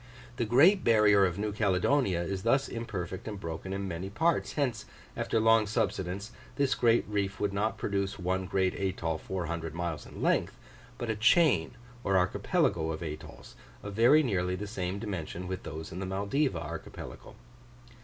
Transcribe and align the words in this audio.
The 0.37 0.45
great 0.45 0.83
barrier 0.83 1.25
of 1.27 1.37
New 1.37 1.51
Caledonia 1.51 2.23
is 2.23 2.41
thus 2.41 2.67
imperfect 2.67 3.27
and 3.27 3.39
broken 3.39 3.71
in 3.71 3.87
many 3.87 4.09
parts; 4.09 4.53
hence, 4.53 4.85
after 5.15 5.39
long 5.39 5.67
subsidence, 5.67 6.31
this 6.55 6.73
great 6.73 7.05
reef 7.07 7.39
would 7.39 7.53
not 7.53 7.77
produce 7.77 8.17
one 8.17 8.47
great 8.47 8.73
atoll 8.73 9.19
400 9.19 9.75
miles 9.75 10.07
in 10.07 10.19
length, 10.23 10.57
but 10.97 11.11
a 11.11 11.15
chain 11.15 11.75
or 12.03 12.17
archipelago 12.17 12.89
of 12.91 13.03
atolls, 13.03 13.55
of 13.83 13.93
very 13.93 14.23
nearly 14.23 14.55
the 14.55 14.65
same 14.65 14.97
dimension 14.97 15.47
with 15.47 15.61
those 15.61 15.91
in 15.91 15.99
the 15.99 16.07
Maldiva 16.07 16.59
archipelago. 16.63 17.35